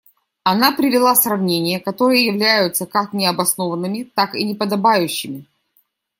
Она 0.41 0.71
привела 0.71 1.15
сравнения, 1.15 1.79
которые 1.79 2.25
являются 2.25 2.87
как 2.87 3.13
необоснованными, 3.13 4.01
так 4.01 4.33
и 4.33 4.43
неподобающими. 4.43 5.45